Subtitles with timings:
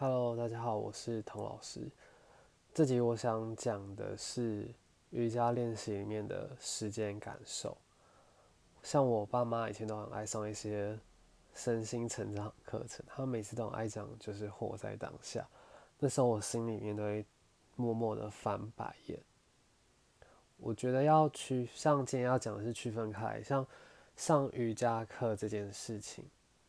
[0.00, 1.90] Hello，大家好，我是童老师。
[2.72, 4.72] 这集我想讲的是
[5.10, 7.76] 瑜伽练习里面的时间感受。
[8.80, 10.96] 像我爸妈以前都很爱上一些
[11.52, 15.44] 身心成长课程，他们每次都很爱讲，就是活在当下。
[15.98, 17.26] 那时候我心里面都会
[17.74, 19.18] 默默的翻白眼。
[20.58, 23.66] 我觉得要区，像今天要讲的是区分开，像
[24.14, 26.24] 上瑜伽课这件事情，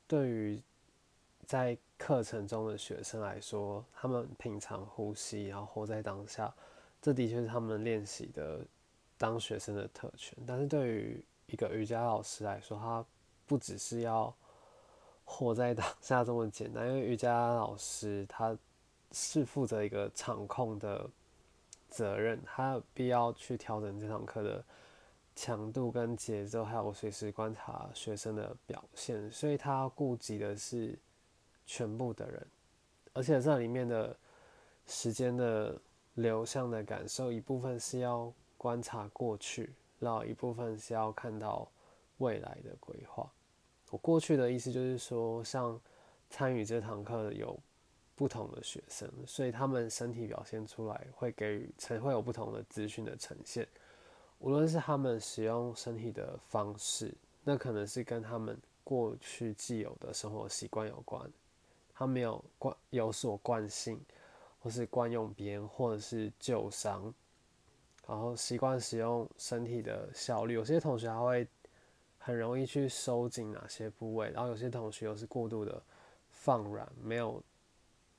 [0.08, 0.60] 对于
[1.46, 6.52] 在课程中的学生来说，他们平常呼吸，然后活在当下，
[7.02, 8.66] 这的确是他们练习的
[9.18, 10.36] 当学生的特权。
[10.48, 13.06] 但是对于一个瑜伽老师来说，他
[13.46, 14.34] 不只是要
[15.26, 18.58] 活在当下这么简单，因为瑜伽老师他
[19.12, 21.08] 是负责一个场控的
[21.90, 24.64] 责任，他有必要去调整这堂课的
[25.36, 30.98] 强度跟节奏，还有随时观察学生的表现，所以他顾及的是。
[31.72, 32.48] 全部的人，
[33.14, 34.18] 而且这里面的
[34.88, 35.80] 时间的
[36.16, 41.70] 流向的感受，一部分是要观察过去，然后一部分是要看到
[42.18, 43.32] 未来的规划。
[43.92, 45.80] 我过去的意思就是说，像
[46.28, 47.56] 参与这堂课有
[48.16, 53.68] 不同的学生，所以他们身体表现出来会给予呈会有不同的资讯的呈现，
[54.40, 61.32] 无论是他们使用身体的方式，那可能是跟他们过去既有的生活习惯有关。
[62.00, 64.00] 他没有惯有所惯性，
[64.62, 67.14] 或是惯用别人或者是旧伤，
[68.08, 70.54] 然后习惯使用身体的效率。
[70.54, 71.46] 有些同学他会
[72.18, 75.84] 很容易去收紧哪些部位，然后有些同学又是过度的
[76.30, 77.44] 放软，没有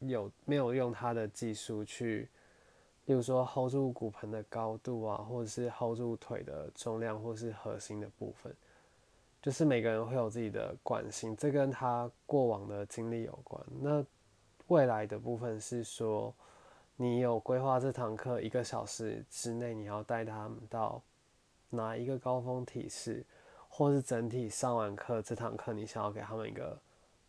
[0.01, 2.29] 有没有用他的技术去，
[3.07, 8.55] 例如说 hold 住骨盆的高度啊，或者是 hold 住腿的重量，或是核心的部分。
[9.43, 13.63] 就是每个人会有自己的惯性，这跟他过往的经历有关。
[13.81, 14.05] 那
[14.67, 16.35] 未来的部分是说，
[16.97, 21.03] 你有规划这堂课一个小时之内，你要带他们到
[21.71, 23.25] 哪一个高峰体式，
[23.69, 26.79] 或是整体上完课这堂课，你想要给他们一个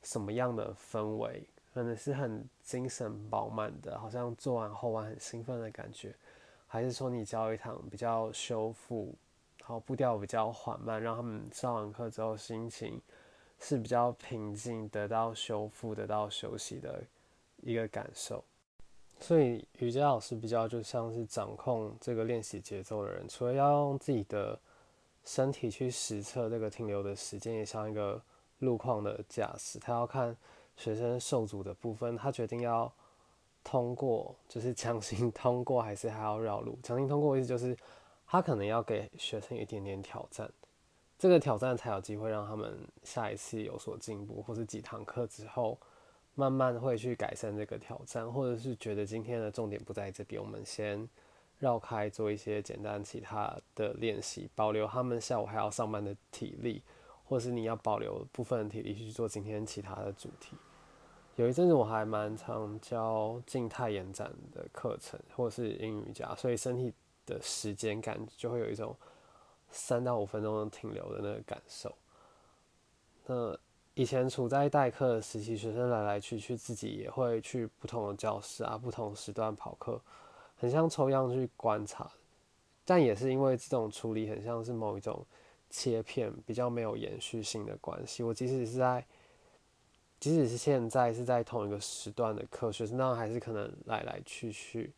[0.04, 1.48] 什么样的氛围？
[1.74, 6.14] 可能是很精神饱满的，好像做完后完很兴奋的感觉，
[6.68, 9.16] 还是说你教一堂比较修复？
[9.62, 13.00] 然后步调比较缓慢，让他们上完课之后心情
[13.60, 17.02] 是比较平静，得到修复、得到休息的
[17.62, 18.44] 一个感受。
[19.20, 24.60] 所以瑜伽老师比较就像是掌控这个练习节奏的人，除了要用自己的
[25.24, 28.20] 身体去实测这个停留的时间，也像一个
[28.60, 30.36] 路况的驾驶，他要看
[30.76, 32.92] 学生受阻的部分，他决定要
[33.64, 36.78] 通过，就是强行 通过，还是还要绕路。
[36.82, 37.78] 强行通过意思就是。
[38.32, 40.50] 他可能要给学生一点点挑战，
[41.20, 45.78] 这个挑战才有机会让他们下一次有所进步，或是几堂课之后
[46.36, 51.06] 慢慢会去改善这个挑战，或者是觉得今天的重点不在这边，我们先
[51.60, 56.82] 绕开做一些简单其他的练习，保留他们下午还要上班的体力，
[57.26, 60.56] 或是你要保留部分体力去做今天其他的主题。
[61.36, 66.94] 有一阵子我还蛮常教静态延展的课程，或是英语家，所以身体。
[67.26, 68.96] 的时间感就会有一种
[69.70, 71.96] 三到五分钟停留的那个感受。
[73.26, 73.58] 那
[73.94, 80.02] 以前处在代课的时期，学生来来去去，自己也会去不同的教室啊，不同时段跑课，
[80.58, 82.10] 很像抽样去观察。
[82.84, 85.26] 但也是因为这种处理，很像是某一种
[85.70, 88.24] 切片，比较没有延续性的关系。
[88.24, 89.06] 我即使是在，
[90.20, 94.92] 即使是现在是在同一个时段的课，学生那还是可能来来去去。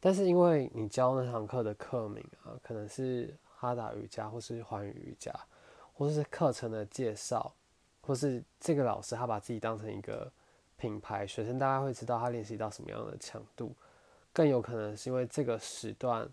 [0.00, 5.34] 但是因为你教那堂课的课名啊，可能是哈达瑜伽，或是环宇瑜伽，
[5.92, 7.52] 或是课程的介绍，
[8.00, 10.30] 或是这个老师他把自己当成一个
[10.76, 13.74] 品牌，学生大概会知道他练习到什么样的强度。
[14.32, 16.28] 更有可能是因为这个时段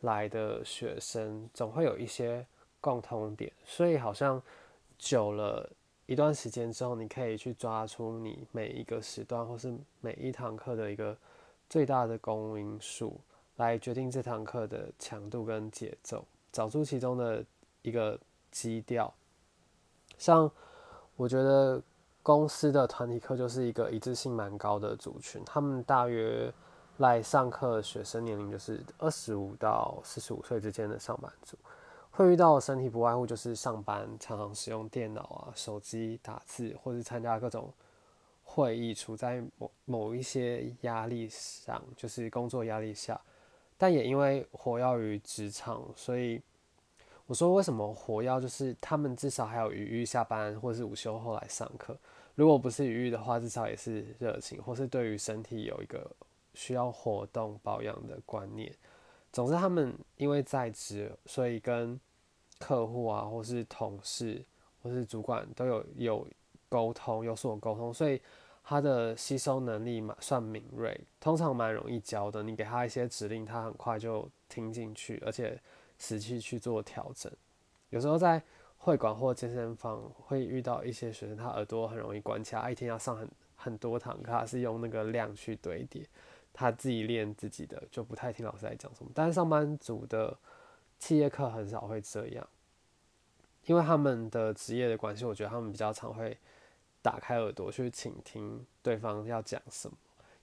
[0.00, 2.44] 来的学生总会有一些
[2.80, 4.42] 共通点，所以好像
[4.98, 5.70] 久了
[6.06, 11.16] 一段时间之后，你可以去抓出你每一个时段或是每一堂课的一个。
[11.68, 13.20] 最大的公因数
[13.56, 17.44] 来决定这堂课的强度跟节奏，找出其中的
[17.82, 18.18] 一个
[18.50, 19.12] 基调。
[20.18, 20.50] 像
[21.16, 21.82] 我觉得
[22.22, 26.52] 公司的团体课就是一个一致性蛮高的族群，他们大约
[26.98, 31.56] 来上课学生年龄就是二十五到四十五岁之间的上班族，
[32.10, 37.72] 会遇到的身体不外乎就是上班常常使用电脑啊、手机打字，或是参加各种。
[38.44, 43.20] 会议处在某某一些压力上，就是工作压力下，
[43.76, 46.40] 但也因为活跃于职场，所以
[47.26, 51.98] 我说为什么活跃，就是他们至少还有余裕下班或是午休后来上课。
[52.36, 56.08] 如果不是余裕的话，至少也是热情，或是对于身体有一个
[56.52, 58.72] 需要活动保养的观念。
[59.32, 61.98] 总之，他们因为在职，所以跟
[62.58, 64.44] 客户啊，或是同事，
[64.82, 66.28] 或是主管都有有
[66.74, 68.20] 沟通，有所沟通，所以
[68.64, 72.42] 他的吸收能力嘛算敏锐，通常蛮容易教的。
[72.42, 75.60] 你给他一些指令，他很快就听进去，而且
[76.00, 77.30] 实际去做调整。
[77.90, 78.42] 有时候在
[78.78, 86.04] 会馆或健身房会遇到一些学生，他耳朵很容易关起来，一天要上很很多堂课，他是用那个量去堆叠，
[86.52, 89.10] 他自己练自己的，就不太听老师在讲什么。
[89.14, 90.36] 但是上班族的
[90.98, 92.48] 企业课很少会这样，
[93.66, 96.36] 因为他们的职业的关系，我觉得他们比较常会
[97.04, 99.94] 打开耳朵去倾听对方要讲什么，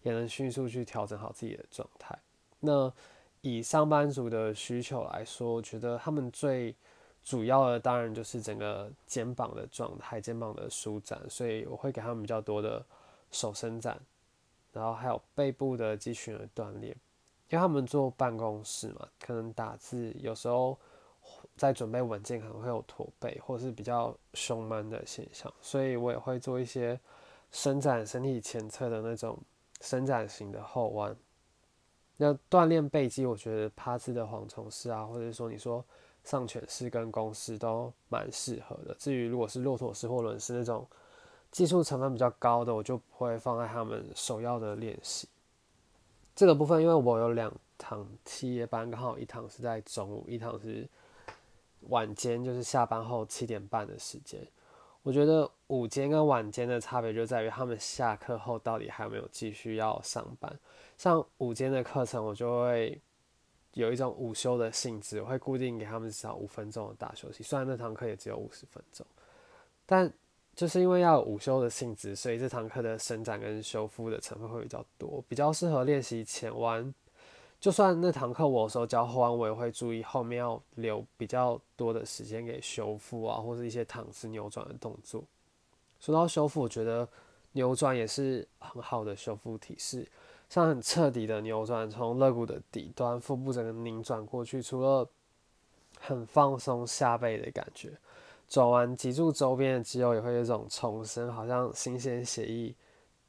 [0.03, 2.15] 也能迅速去调整好自己的状态。
[2.59, 2.93] 那
[3.41, 6.75] 以上班族的需求来说，我觉得他们最
[7.23, 12.85] 主要的当然就是整个肩膀的状态，肩膀的舒展，所以我会给他们比较多的
[13.31, 13.99] 手伸展，
[14.71, 16.95] 然后还有背部的肌群的锻炼，
[17.49, 20.77] 因为他们坐办公室嘛，可能打字有时候
[21.61, 26.99] 在准备文件可能会有驼背或是比较胸闷的现象，所以我也会做一些
[27.51, 29.37] 伸展身体前侧的那种
[29.81, 31.15] 伸展型的后弯。
[32.17, 35.85] 那锻炼背肌，我觉得趴姿的蝗虫式啊，或者说你说。
[36.23, 38.95] 上犬式跟弓式都蛮适合的。
[38.99, 40.85] 至于如果是骆驼式或轮式那种
[41.49, 45.27] 技术成分比较高的，我就不会放在他们首要的练习。
[46.35, 50.87] 这个部分，因为我有两堂七夜班，刚好一堂是在中午，一堂是
[51.89, 54.39] 晚间，就是下班后七点半的时间。
[55.03, 60.59] 我觉得午间跟晚间的差别就在于他们下课后到底还有没有继续要上班。
[60.97, 63.01] 像午间的课程，我就会。
[63.75, 67.41] 有一种午休的性质，我会固定给他们至少五分钟的大休息。
[67.41, 69.07] 虽然那堂课也只有五十分钟，
[69.85, 70.11] 但
[70.53, 76.93] 就是因为要有午休的性质，所以这堂课的伸展跟修复的成分会比较多，比较适合练习前弯。
[77.61, 85.23] 就算那堂课我有时候教后弯，我也会注意后面要留比较多的时间给修复啊，或者一些躺姿扭转的动作。
[85.99, 87.07] 说到修复，我觉得
[87.51, 90.07] 扭转也是很好的修复体式。
[90.49, 95.07] 像很彻底的扭转，从肋骨的底端、腹部整个拧转过去，除了
[95.99, 97.91] 很放松下背的感觉，
[98.49, 102.73] 转完脊柱周边的肌肉也会有一种重生，好像新鲜血液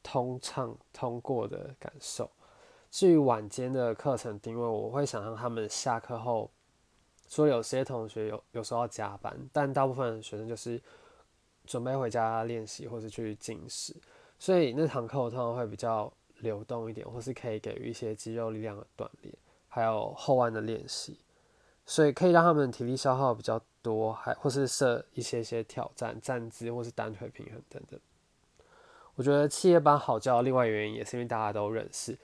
[0.02, 2.30] 通畅通过的感受。
[2.92, 6.48] 至于晚间的课程定位，我会想让他们下课后，
[7.28, 10.80] 说有些同学有有时候要加班，但大部分学生就是
[11.66, 13.96] 准备回家练习或是去进食，
[14.38, 16.12] 所以那堂课我通常会比较。
[16.38, 19.32] 流动一点，或是可以给予一些肌肉力量的锻炼，
[19.68, 21.16] 还有后弯的练习，
[21.86, 28.00] 所以可以让他们体力消耗比较多，还或是设一些些挑战，站姿或是单腿平衡等等。
[29.14, 32.18] 我觉得企业班好教，另外原因也是因为大家都认识，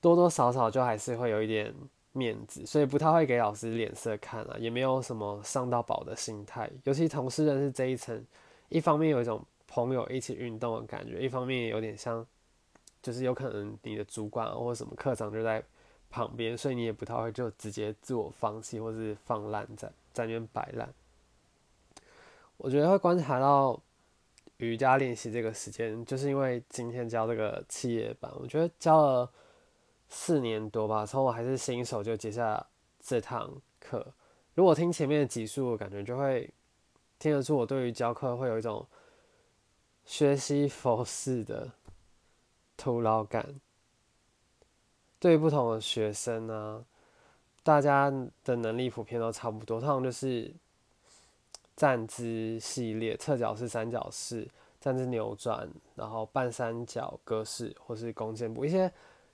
[0.00, 1.74] 多多少少就还是会有一点
[2.12, 6.70] 面子，所以不太会给老师脸色看啊，也没有什么上到宝的心态。
[6.84, 8.24] 尤其同事认识这一层，
[8.68, 12.26] 一方面有一种朋友一起运动的感觉，一方面也有点像。
[13.00, 15.62] 就是有可能你的主管或者什么课长就在
[16.10, 20.92] 旁边，所以你也不太会就直接自我放弃或是放烂在在那边摆烂。
[22.56, 23.80] 我觉得会观察到
[24.56, 29.30] 瑜伽练习这个时间，就是因为今天教这个企业班，我觉得教了
[30.08, 32.66] 四年多吧，从我还是新手就接下
[33.00, 34.14] 这堂课。
[34.54, 36.52] 如果听前面的几数，我感觉就会
[37.18, 38.86] 听得出我对于教课会有一种
[40.04, 41.72] 学习佛式的。
[42.80, 43.60] 徒劳感，
[45.18, 46.84] 对于不同的学生啊，
[47.64, 48.08] 大家
[48.44, 50.54] 的能力普遍都差不多，通常就是
[51.74, 54.48] 站姿系列，侧脚式、三角式、
[54.80, 58.88] 站姿扭转，然后半三角格式或是弓箭步，一些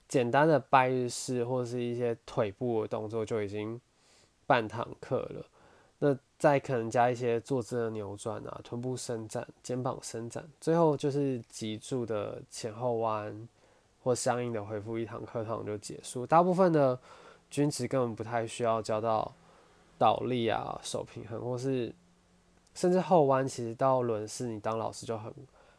[0.07, 3.79] 简单的拜日式或是一些腿部的动作就已经
[4.45, 5.45] 半堂课了。
[5.99, 13.47] 那再可能加一些坐姿的扭转啊，臀部伸展、肩膀伸展，最后就是脊柱的前后弯
[14.03, 16.27] 或相应的回复，一堂课堂就结束。
[16.27, 16.99] 大部分的
[17.49, 19.33] 均值根本不太需要教到
[19.97, 21.91] 倒立啊、手平衡，或是
[22.73, 25.33] 甚至后弯，其实到轮式你当老师就很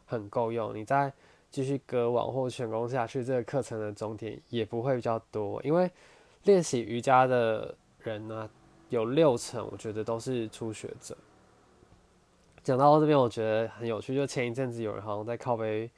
[0.05, 0.75] 很够用。
[0.75, 1.13] 你在
[1.49, 5.89] 继续割网或全攻下去，这个课程的终点也不会比较多，因为
[6.43, 8.49] 练习瑜伽的人呢。
[8.89, 11.13] 有六成，我觉得都是初学者。
[12.63, 14.15] 讲到这边，我觉得很有趣。
[14.15, 15.91] 就前一阵子有人好像在靠背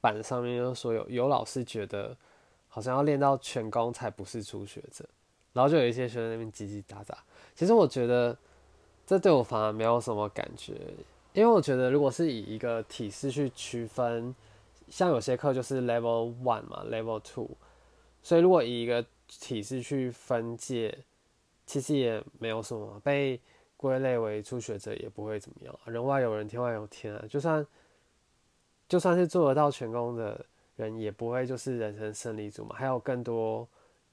[0.00, 2.16] 板上面就说有有老师觉得
[2.68, 5.08] 好像要练到全功才不是初学者，
[5.52, 7.14] 然后就有一些学生那边叽叽喳喳。
[7.54, 8.36] 其实我觉得
[9.06, 10.74] 这对我反而没有什么感觉，
[11.34, 14.34] 因为我觉得如果是以一个体式去区分，
[14.92, 17.48] 像有些课就是 level one 嘛，level two，
[18.22, 20.96] 所以如果以一个体式去分界，
[21.64, 23.40] 其实也没有什么被
[23.78, 27.66] 归类为初学者也不会怎么样，人外有人，天外有天啊，就算
[28.86, 30.44] 就算是做得到全功的
[30.76, 33.66] 人，也不会就是人生胜利组嘛，还有更多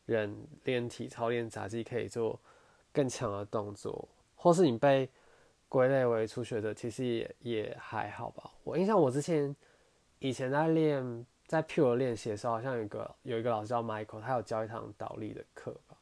[0.06, 0.34] 人
[0.64, 2.40] 练体操、练杂技可以做
[2.94, 5.10] 更强的动作，或是你被。
[5.72, 8.50] 归类为初学者，其实也也还好吧。
[8.64, 9.56] 我印象我之前
[10.20, 15.98] 以前在练在 Pure 练习的时候，好像有个有一个老师叫 Michael，他有教一堂倒立的课吧。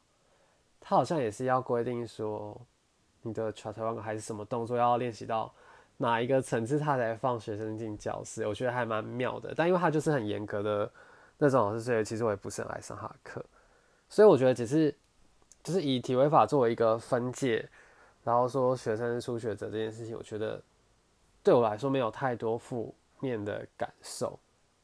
[0.80, 2.60] 他好像也是要规定说，
[3.22, 5.52] 你的 c h a t r a n 还是什么动作要练习到
[5.96, 8.46] 哪一个层次，他才放学生进教室。
[8.46, 9.52] 我觉得还蛮妙的。
[9.56, 10.90] 但因为他就是很严格的
[11.38, 13.44] 那种老师，所以其实我也不是很爱上他的课。
[14.08, 14.94] 所以我觉得只是
[15.62, 17.68] 就是以体位法作为一个分界。
[18.24, 20.60] 然后说学生初学者这件事情，我觉得
[21.42, 24.38] 对我来说没有太多负面的感受。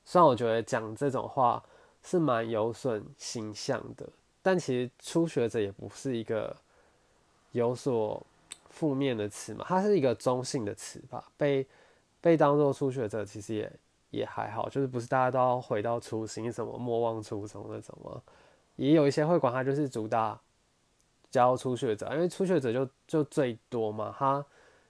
[0.04, 1.62] 虽然我觉得讲这种话
[2.02, 4.08] 是蛮有损形象的，
[4.42, 6.56] 但其实初学者也不是一个
[7.52, 8.24] 有所
[8.70, 11.24] 负面的词嘛，它是一个中性的词吧。
[11.36, 11.66] 被
[12.20, 13.72] 被当做初学者，其实也
[14.10, 18.22] 也还好，就是不是大家都要回到初心，什么莫忘初衷那种吗？
[18.76, 20.40] 也有一些会管它就是主打。
[21.30, 24.46] 教初学者，因为初学者就就最多嘛，他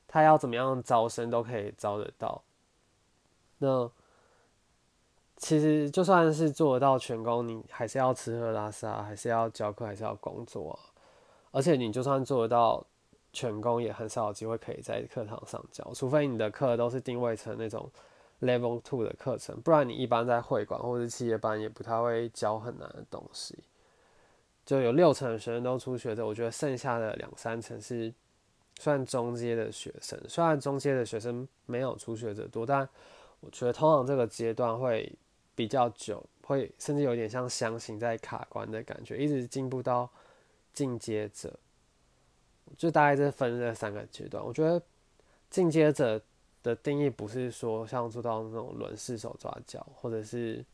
[0.07, 2.43] 他要怎么样招生都可以招得到。
[3.65, 3.91] 那
[5.37, 10.79] 其实就算是做得到全功，你还是要吃喝拉撒，还是要教课，还是要工作。
[11.51, 12.85] 而且你就算做得到
[13.33, 17.91] 全功，也很少有机会可以在课堂上教，除非你的课都是定位成那种
[18.41, 23.59] level two 的课程，不然你一般在会馆或者企业班也不太会教很难的东西。
[24.65, 28.13] 就有六成的学生都初学者，我觉得剩下的两三成是
[28.79, 30.19] 算中阶的学生。
[30.27, 32.89] 虽然中阶的学生没有初学者多，但
[33.45, 35.13] 我觉得通常这个阶段会
[35.55, 40.09] 比较久，会甚至有点像箱型在卡关的感觉，一直进步到
[40.73, 41.53] 进阶者。
[42.77, 44.45] 就大概这分这三个阶段。
[44.45, 44.81] 我觉得
[45.51, 46.21] 进阶者
[46.63, 50.65] 的定义不是说像做到那种轮式手抓脚，或者是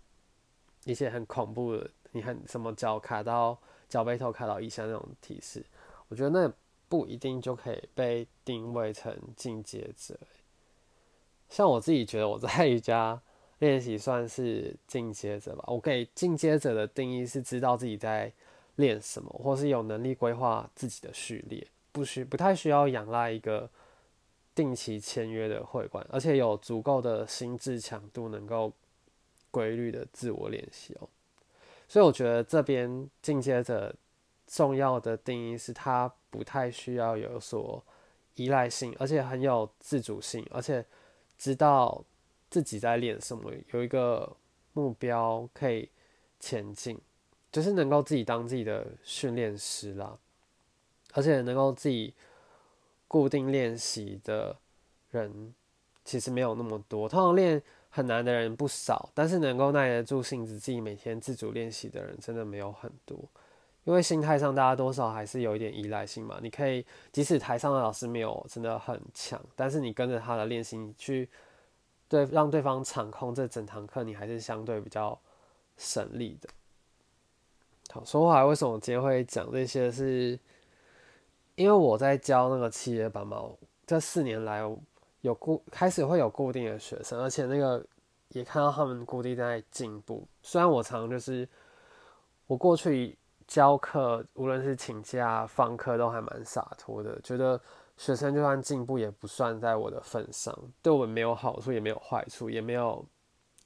[0.85, 3.59] 一些很恐怖的，你很什么脚卡到。
[3.91, 5.67] 脚背头卡到以下那种提示，
[6.07, 6.53] 我觉得那
[6.89, 10.17] 不一定就可以被定位成进阶者。
[11.51, 13.21] 像我自己觉得我在瑜伽
[13.59, 15.65] 练习算是进阶者吧。
[15.67, 18.33] 我给进阶者的定义是知道自己在
[18.77, 23.69] 练什么，或是有能力规划自己的序列，不需不太需要仰赖一个
[24.55, 28.73] 定期签约的会馆，而且有足够的心智强度，能够
[29.51, 31.09] 规律的自我练习哦。
[31.89, 33.95] 所以我觉得这边进阶者
[34.47, 37.85] 重要的定义是，他不太需要有所
[38.37, 40.85] 依赖性，而且很有自主性，而且
[41.41, 42.05] 知道
[42.51, 44.37] 自己在练什么，有一个
[44.75, 45.89] 目标可以
[46.39, 47.01] 前进，
[47.51, 50.19] 就是能够自己当自己的训练师啦，
[51.15, 52.13] 而且能够自己
[53.09, 54.57] 固定练习的
[55.11, 55.55] 人
[56.05, 57.63] 其实没有那么多，通常练。
[57.93, 63.19] 很难的人不少，但是能够耐得住性子，自己每天自主练习的人真的没有很多。
[63.85, 66.39] 因为心态上，大家多少还是有一点依赖性嘛。
[66.43, 71.29] 你可以，即使台上的老师没有真的很强，但是你跟着他的练习，你去
[72.09, 75.19] 对让对方场控这整堂课，你还是相对比较
[75.77, 76.49] 省力的。
[77.93, 79.91] 好，说回来，为什么我今天会讲这些？
[79.91, 80.39] 是
[81.55, 83.45] 因为我在教那个企业班嘛，
[83.87, 84.63] 这四年来。
[85.23, 87.85] 有固开始会有固定的学生，而且那个
[88.31, 90.27] 也看到他们固定在进步。
[90.43, 91.47] 虽然我常就是
[92.47, 93.19] 我过去
[93.51, 97.61] 教课，无论是请假放课都还蛮洒脱的，觉得
[97.97, 103.05] 学生就算进步也不算在我的份上，对我们没有好处也没有坏处，也没有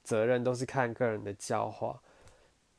[0.02, 2.00] 责任，都是看个人的教化。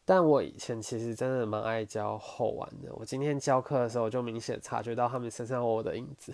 [0.03, 6.33] 但我以前其实真的蛮爱教后玩的，我今天教课的时候就明显察觉到他们身上有我的影子。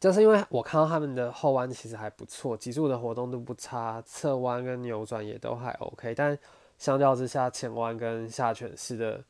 [0.00, 6.36] 就是因为我看到他们的后弯其实还不错，脊柱的活动度不差，侧弯跟扭转也都还 OK，但
[6.80, 9.22] 相较之下，前弯跟下犬式的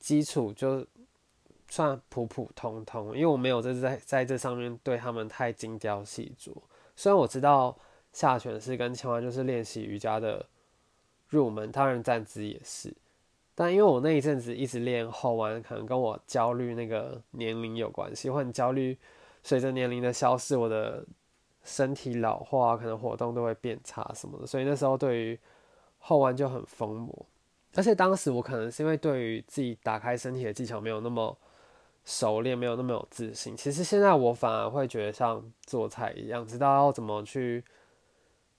[0.00, 0.84] 基础就
[1.68, 3.14] 算普普通通。
[3.14, 6.52] 因为我没有在在在这上面对他们太精雕细琢。
[6.96, 7.78] 虽然我知道
[8.12, 10.44] 下犬式跟前弯就是练习瑜伽的
[11.28, 12.92] 入门，当然站姿也是，
[13.54, 18.98] 但因为我那一阵子一直练后弯，可能跟我焦虑那个年龄有关系，我很焦虑。
[19.42, 21.06] 随着年龄的消失，我的
[21.62, 25.40] 身体老化，可能活动都会变差什么的，所以那时候对于
[26.00, 27.26] 后弯就很疯魔。
[27.76, 31.38] 而且当时我可能是因为对于自己打开身体的技巧没有那么
[32.04, 33.56] 熟练，没有那么有自信。
[33.56, 37.62] 其实现在我反而会觉得像做菜一样，知道要怎么去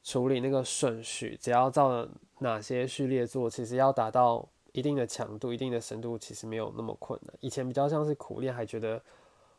[0.02, 2.08] 处理那个顺序，只要照
[2.40, 7.36] 哪些序列做，其实要达到一定的强度、一定的深度，其实没有那么困难。
[7.42, 9.02] 以前比较像是苦练，还觉得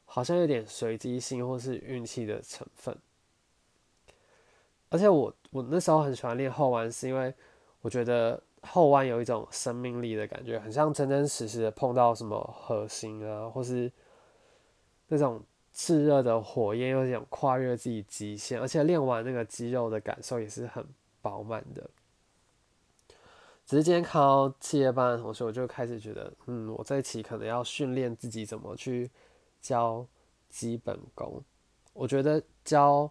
[0.06, 2.96] 好像有点随机性或是运气的成分。
[4.88, 7.34] 而且我我那时候很喜欢练后弯，是因为
[7.82, 8.42] 我觉得。
[8.64, 13.90] 后弯有一种生命力的感觉，很像真真实实的碰到什么核心啊，或是
[15.08, 15.42] 那种
[15.74, 20.86] 炽热的火焰，有点跨越自己极限，而且练完那个肌肉的感受也是很
[21.20, 21.90] 饱满的。
[23.66, 29.10] 只是今天看到企业班的同学，我就开始觉得，嗯，我这一期可能要训练自己怎么去
[29.60, 30.06] 教
[30.48, 31.42] 基本功。
[31.92, 33.10] 我觉得教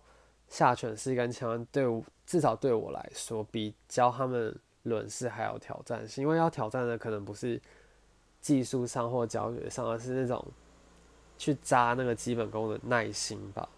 [0.51, 1.83] 下犬式跟前弯，对
[2.27, 4.55] 至少对我来说，比教他们。
[4.83, 7.61] 轮式还有挑战性，因为要挑战的可能不是
[8.39, 10.43] 技术上或教学上，而是那种
[11.37, 13.69] 去扎那个基本功的耐心吧。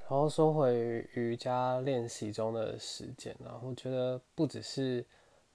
[0.00, 5.06] 然后说回瑜伽练习中的时间，然后觉得不只是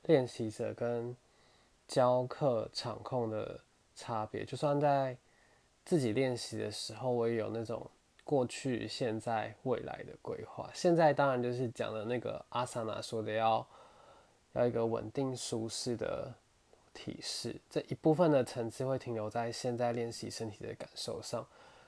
[0.04, 1.14] 练习者跟
[1.86, 3.60] 教课场控的
[3.94, 5.18] 差别，就算在
[5.84, 7.86] 自己练习的时候，我也有那种
[8.32, 10.70] 过去、现在、未来的规划。
[10.74, 13.68] 现在当然就是讲的那个阿萨娜说的要。
[14.54, 16.30] 要一个稳定舒适的
[16.94, 21.48] 体式，这一部分的层次会停留在现在练习身体的感受上，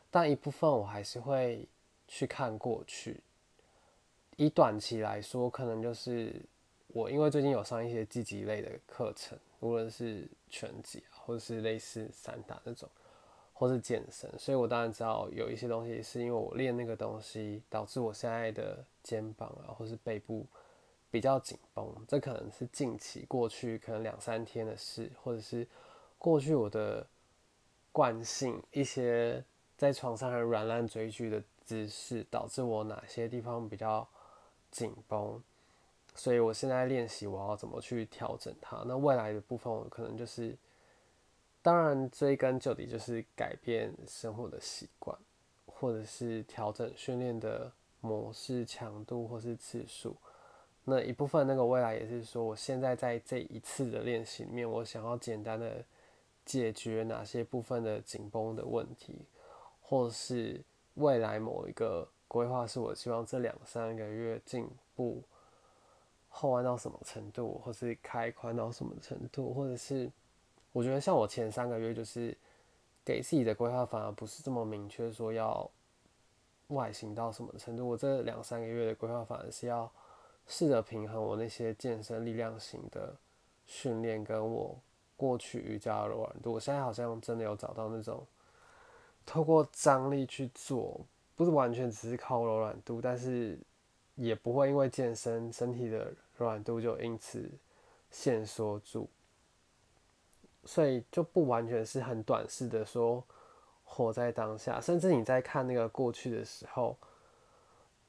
[0.09, 1.67] 但一部分我还是会
[2.07, 3.19] 去看过去。
[4.38, 6.33] 以短期来说，可能就是
[6.88, 12.88] 我因为最近有上一些积极类的课程，无论是拳击啊，或者是类似散打那种，
[13.63, 20.46] 或是健身，所以我当然知道有一些东西是因为我练那个东西导致我现在的肩膀啊，或是背部。
[21.12, 25.67] 比较紧绷，这可能是近期过去可能两三天的事，或者是
[26.17, 27.05] 过去我的
[27.91, 29.46] 惯性一些
[29.77, 34.08] 在床上很软烂追剧的姿势，导致我哪些地方比较
[34.72, 35.39] 紧绷，
[36.15, 38.84] 所以我现在练习我要怎么去调整它。
[38.88, 40.57] 那未来的部分，我可能就是，
[41.63, 45.17] 当然追根究底就是改变生活的习惯，
[45.65, 47.71] 或者是调整训练的
[48.01, 50.15] 模式、强度或是次数。
[50.83, 55.81] 那一部分那个未来也是说，我现在在这一次的练习里面，我想要简单的
[56.43, 59.25] 解决哪些部分的紧绷的问题，
[59.81, 60.61] 或是
[60.95, 65.23] 未来某一个规划是我希望这两三个月进步
[66.27, 70.11] 后弯到什么程度，或是开宽到什么程度，或者是
[70.74, 72.38] 我觉得像我前三个月就是
[73.05, 75.72] 给自己的规划反而不是这么明确，说要
[76.68, 79.90] 外形到什么程度，我这两三个月的规划反而是要。
[80.46, 83.16] 试着平衡我那些健身力量型的
[83.66, 84.77] 训练，跟我
[85.16, 86.51] 过去瑜伽的柔软度。
[86.51, 88.27] 我现在好像真的有找到那种
[89.25, 91.00] 透过张力去做，
[91.38, 93.57] 不是完全只是靠柔软度，但是
[94.16, 97.50] 也不会因为健身身体的柔软度就因此
[98.12, 99.07] 限缩住，
[100.65, 103.23] 所以就不完全是很短视的说
[103.83, 106.97] 活在当下，甚至你在看那个过去的时候。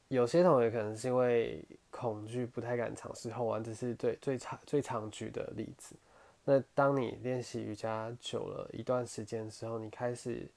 [0.07, 5.95] 有些同学可能是因为恐惧，不太敢尝试后弯，这是最最常最常举的例子。
[6.43, 10.47] 那当你练习瑜伽久了一段时间之后，你开始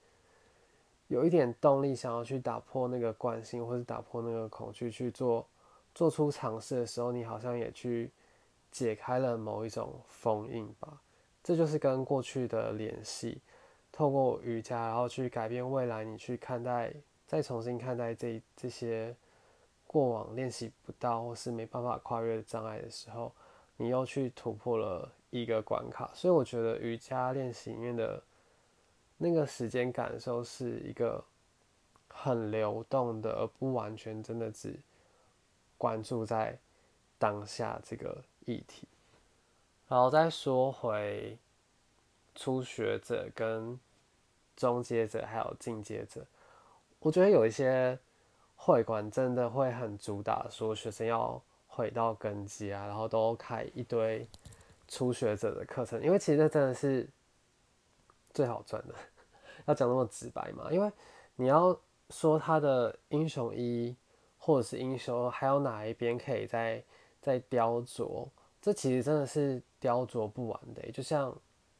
[1.07, 5.43] 有一点动力，想要去打破那个惯性，或者打破那个恐惧，去做
[5.95, 8.11] 做出尝试的时候，你好像也去
[8.71, 11.01] 解开了某一种封印吧。
[11.43, 13.41] 这就是跟过去的联系，
[13.91, 16.93] 透过瑜伽，然后去改变未来，你去看待，
[17.27, 19.15] 再重新看待这这些。
[19.91, 23.33] 过往练习不到或是没办法跨越障碍的时候，
[23.75, 28.21] 你又去突破了一个关卡，所以我觉得瑜伽练习里面的
[29.17, 31.25] 那个时间感受是一个
[32.07, 34.79] 很流动的，而不完全真的只
[35.75, 36.55] 关注在
[37.17, 38.87] 当下这个议题。
[39.89, 41.37] 然后再说回
[42.33, 43.77] 初学者、跟
[44.55, 46.25] 中阶者还有进阶者，
[46.99, 47.99] 我觉得有一些。
[48.61, 54.27] 会馆真的会很主打说学生要回到根基啊，然后都开一堆
[54.85, 57.07] 初学者的课程，因为其实这真的是
[58.33, 58.93] 最好赚的。
[59.65, 60.67] 要讲那么直白嘛？
[60.73, 60.91] 因为
[61.37, 63.95] 你要说他的英雄一
[64.37, 66.83] 或者是英雄，还有哪一边可以再
[67.21, 68.27] 再雕琢？
[68.69, 70.91] 这其实真的是雕琢不完的。
[70.91, 71.35] 就像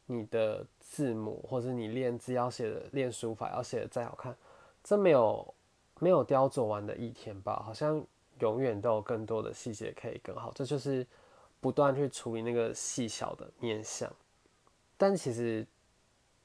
[0.08, 4.36] 你的字母，或者你练字要写的练书法要写的再好看，
[4.84, 5.54] 真没有。
[6.02, 8.02] 没有雕琢完的一天吧，好像
[8.40, 10.50] 永远都有更多的细节可以更好。
[10.56, 11.06] 这就是
[11.60, 14.10] 不断去处理那个细小的面相。
[14.96, 15.68] 但其实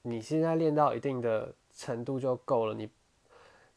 [0.01, 2.73] 你现在练到一定的程度就够了。
[2.73, 2.89] 你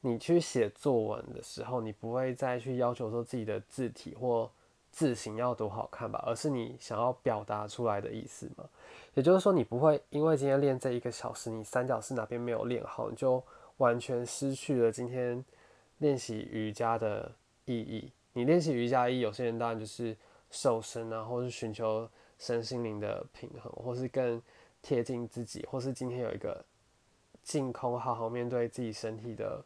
[0.00, 4.50] 你去写作文的时候，你不会再去要求说自己的字体或
[4.90, 8.64] 字形要多好看吧，而是你想要表达出来的意思嘛。
[9.14, 13.42] 也就是说，你不会因为今天练这一个小时，你三角式哪边没有练好，你就
[13.78, 15.44] 完全失去了今天
[15.98, 17.32] 练习瑜伽的
[17.64, 18.12] 意义。
[18.32, 20.16] 你练习瑜伽一，有些人当然就是
[20.50, 24.40] 瘦身啊，或是寻求身心灵的平衡，或是更
[24.80, 26.64] 贴近自己，或是今天有一个
[27.42, 29.64] 净空，好好面对自己身体的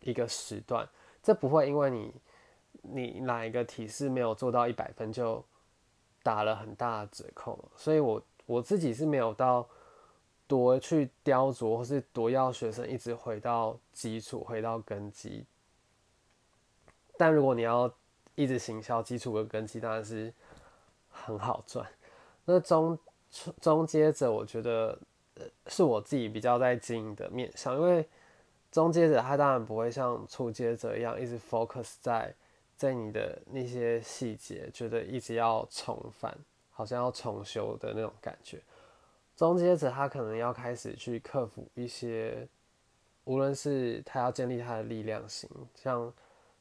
[0.00, 0.88] 一个时段。
[1.22, 2.14] 这不会因为你
[2.82, 5.44] 你哪一个体式没有做到一百分，就
[6.22, 7.70] 打了很大的折扣。
[7.76, 9.68] 所以我我自己是没有到
[10.46, 15.44] 多去雕琢，或是多要学生一直回到基础，回到根基。
[17.16, 17.92] 但如果你要
[18.34, 20.32] 一直行销基础跟根基，当然是
[21.10, 21.86] 很好赚。
[22.44, 22.98] 那中
[23.60, 24.98] 中阶者，我觉得
[25.34, 28.08] 呃是我自己比较在经营的面上，因为
[28.72, 32.34] 中阶者他当然不会像初阶者一样一直 focus 在
[32.80, 36.34] 在你的那些细节，觉得一直要重返，
[36.70, 38.62] 好像要重修的那种感觉。
[39.36, 42.48] 终结者他可能要开始去克服一些，
[43.24, 46.10] 无论是他要建立他的力量型，像。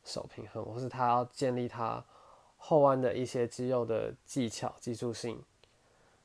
[0.02, 2.04] 手平衡，或是他要建立他
[2.58, 5.44] 后弯的一些肌肉的技巧、技术性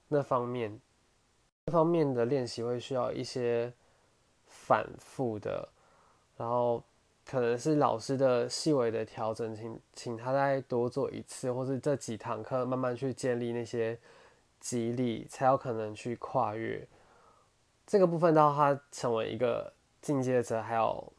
[0.09, 0.81] 那方面，
[1.67, 3.71] 这方面的练习会需要一些
[4.47, 5.69] 反复的，
[6.37, 6.83] 然后
[7.27, 13.99] 可能是老师的细微的调整，请请他再多做一次，或是这几堂课慢慢去建立那些
[14.61, 16.87] 激励，才有可能去跨越
[17.87, 21.13] 这个部分，到他成为一个进阶者，还有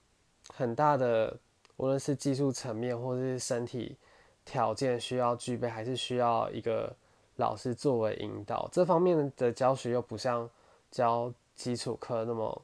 [0.49, 1.37] 很大的。
[1.77, 3.97] 无论是技术层面，或是身体
[4.45, 6.95] 条件需要具备，还是需要一个
[7.35, 10.49] 老师作为引导，这方面的教学又不像
[10.89, 12.61] 教基础课那么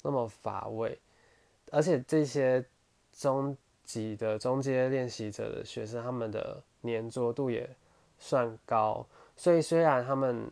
[0.00, 0.98] 那么乏味，
[1.70, 2.64] 而且这些
[3.14, 7.68] 中级的中阶练习者的学生，他们的粘着度也
[8.18, 10.50] 算高，所以虽然他们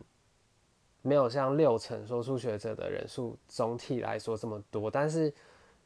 [1.01, 5.33] 没有像六成说初学者的人数总体来说这么多，但是。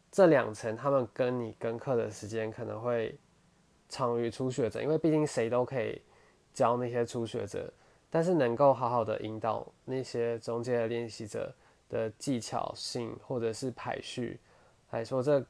[0.09, 3.13] 这两层，他们跟你跟课的时间可能会
[3.89, 6.01] 长于初学者，因为毕竟谁都可以
[6.53, 7.71] 教那些初学者，
[8.09, 11.53] 但是能够好好的引导那些中阶的练习者
[11.89, 14.39] 的技巧性或者是排序
[14.91, 15.45] 来说，这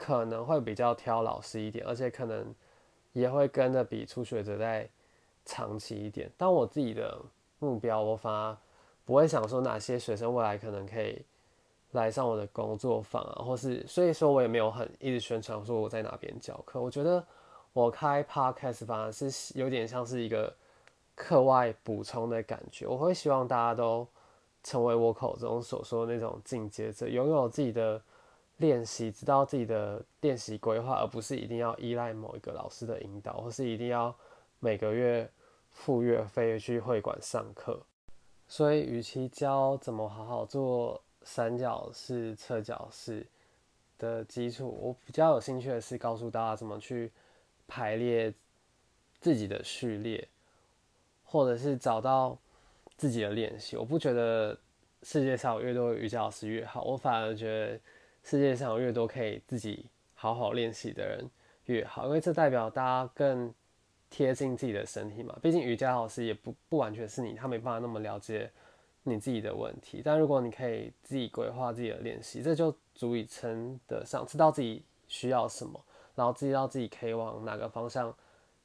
[0.00, 2.54] 可能会比较挑老师一点，而且可能
[3.12, 4.88] 也会跟着比初学者在
[5.44, 6.30] 长期一点。
[6.38, 7.20] 但我自己的
[7.58, 8.56] 目标，我反而
[9.04, 11.22] 不会想说哪些学生未来可能可以。
[11.92, 16.80] 来上我的工作坊啊，或是所以说我也没有很一直宣传说我在哪边教课。
[16.80, 17.26] 我觉得
[17.72, 20.54] 我开 podcast 反而是有点像是一个
[21.16, 22.86] 课外补充的感觉。
[22.86, 24.06] 我会希望大家都
[24.62, 28.00] 成为我口中所说的那种进阶者，拥有自己的
[28.60, 34.16] 练习，知道自己的练习规划，而不是一定要依赖某一个老师的引导，或是一定要
[34.60, 35.28] 每个月
[35.70, 37.82] 付月费去会馆上课。
[38.46, 41.02] 所以，与其教怎么好好做。
[41.22, 43.26] 三角式、侧角式
[43.98, 47.12] 的基础，我比较有兴趣的是告诉大家怎么去
[47.68, 48.32] 排列
[49.20, 50.26] 自己的序列，
[51.22, 52.38] 或者是找到
[52.96, 53.76] 自己的练习。
[53.76, 54.58] 我不觉得
[55.02, 57.78] 世界上有越多瑜伽老师越好，我反而觉得
[58.22, 61.28] 世界上越多可以自己好好练习的人
[61.66, 63.52] 越好，因为这代表大家更
[64.08, 65.38] 贴近自己的身体嘛。
[65.42, 68.50] 毕竟瑜伽老师也不不完全是你，他没办法那么了解。
[69.02, 75.82] 你自己的问题，但如果你可以自己规划自己的练习，这就足以称得上知道自己需要什么，
[76.14, 78.14] 然后知道自己可以往哪个方向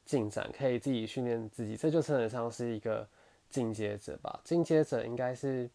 [0.03, 3.07] 进展，可以自己训练自己，这就称得上是一个
[3.49, 4.37] 进阶者吧。
[4.43, 5.69] 进阶者应该是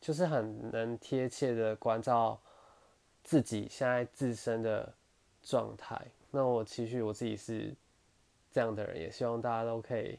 [0.00, 2.40] 就是很能贴切的关照
[3.22, 4.94] 自己现在自身的
[5.42, 6.00] 状态。
[6.30, 7.74] 那我期许我自己是
[8.50, 10.18] 这样的人，也希望大家都可以。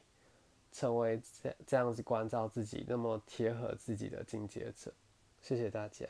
[0.75, 4.91] 成为这这样子关照自己，那么贴合自己的进阶者，
[5.39, 6.07] 谢谢大家。